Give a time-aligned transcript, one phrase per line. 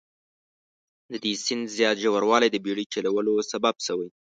[1.11, 4.09] د دې سیند زیات ژوروالی د بیړۍ چلولو سبب شوي.